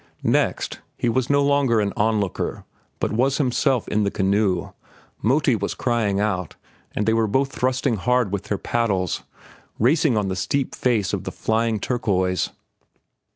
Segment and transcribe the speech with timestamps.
[0.23, 2.65] Next, he was no longer an onlooker
[2.99, 4.71] but was himself in the canoe,
[5.21, 6.55] Moti was crying out,
[6.99, 9.21] they were both thrusting hard with their paddles,
[9.77, 12.49] racing on the steep face of the flying turquoise.